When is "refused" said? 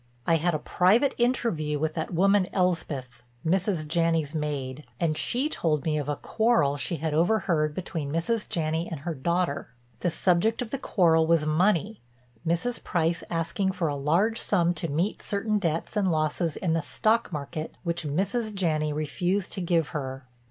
18.91-19.53